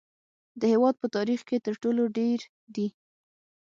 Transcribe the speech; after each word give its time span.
د 0.59 0.61
هیواد 0.73 0.95
په 1.01 1.07
تاریخ 1.15 1.41
کې 1.49 1.57
تر 1.65 1.73
ټولو 1.83 2.03
ډیر 2.17 2.39
دي 2.75 2.87